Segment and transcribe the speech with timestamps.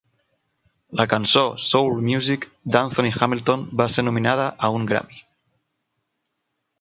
[0.99, 5.21] La cançó "Soul Music" d'Anthony Hamilton va ser nominada a un Grammy.